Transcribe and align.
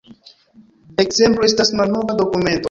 Ekzemplo 1.03 1.45
estas 1.51 1.73
malnova 1.81 2.17
dokumento. 2.25 2.59